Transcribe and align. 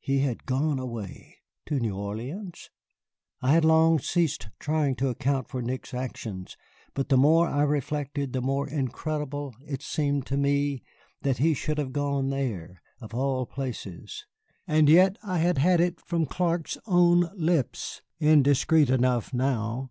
He 0.00 0.20
had 0.20 0.46
gone 0.46 0.78
away! 0.78 1.36
To 1.66 1.78
New 1.78 1.94
Orleans? 1.94 2.70
I 3.42 3.52
had 3.52 3.66
long 3.66 3.98
ceased 3.98 4.48
trying 4.58 4.96
to 4.96 5.08
account 5.10 5.50
for 5.50 5.60
Nick's 5.60 5.92
actions, 5.92 6.56
but 6.94 7.10
the 7.10 7.18
more 7.18 7.46
I 7.48 7.64
reflected, 7.64 8.32
the 8.32 8.40
more 8.40 8.66
incredible 8.66 9.54
it 9.66 9.82
seemed 9.82 10.24
to 10.28 10.38
me 10.38 10.82
that 11.20 11.36
he 11.36 11.52
should 11.52 11.76
have 11.76 11.92
gone 11.92 12.30
there, 12.30 12.80
of 13.02 13.12
all 13.12 13.44
places. 13.44 14.24
And 14.66 14.88
yet 14.88 15.18
I 15.22 15.36
had 15.36 15.58
had 15.58 15.82
it 15.82 16.00
from 16.00 16.24
Clark's 16.24 16.78
own 16.86 17.28
lips 17.36 18.00
(indiscreet 18.18 18.88
enough 18.88 19.34
now!) 19.34 19.90